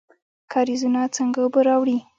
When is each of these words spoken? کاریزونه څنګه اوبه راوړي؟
کاریزونه 0.51 1.01
څنګه 1.15 1.39
اوبه 1.43 1.61
راوړي؟ 1.67 1.97